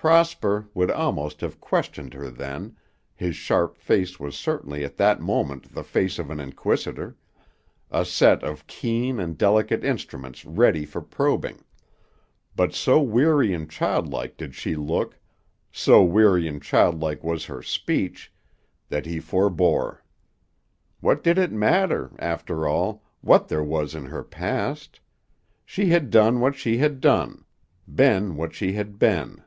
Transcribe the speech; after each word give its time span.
Prosper 0.00 0.68
would 0.74 0.92
almost 0.92 1.40
have 1.40 1.60
questioned 1.60 2.14
her 2.14 2.30
then, 2.30 2.76
his 3.16 3.34
sharp 3.34 3.76
face 3.76 4.20
was 4.20 4.36
certainly 4.38 4.84
at 4.84 4.96
that 4.96 5.20
moment 5.20 5.74
the 5.74 5.82
face 5.82 6.20
of 6.20 6.30
an 6.30 6.38
inquisitor, 6.38 7.16
a 7.90 8.04
set 8.04 8.44
of 8.44 8.68
keen 8.68 9.18
and 9.18 9.36
delicate 9.36 9.82
instruments 9.82 10.44
ready 10.44 10.84
for 10.86 11.00
probing, 11.02 11.64
but 12.54 12.72
so 12.72 13.00
weary 13.00 13.52
and 13.52 13.68
childlike 13.72 14.36
did 14.36 14.54
she 14.54 14.76
look, 14.76 15.18
so 15.72 16.00
weary 16.04 16.46
and 16.46 16.62
childlike 16.62 17.24
was 17.24 17.46
her 17.46 17.60
speech, 17.60 18.32
that 18.88 19.04
he 19.04 19.18
forbore. 19.18 20.04
What 21.00 21.24
did 21.24 21.38
it 21.38 21.50
matter, 21.50 22.12
after 22.20 22.68
all, 22.68 23.02
what 23.20 23.48
there 23.48 23.64
was 23.64 23.96
in 23.96 24.04
her 24.04 24.22
past? 24.22 25.00
She 25.64 25.86
had 25.86 26.10
done 26.10 26.38
what 26.38 26.54
she 26.54 26.78
had 26.78 27.00
done, 27.00 27.44
been 27.92 28.36
what 28.36 28.54
she 28.54 28.74
had 28.74 29.00
been. 29.00 29.42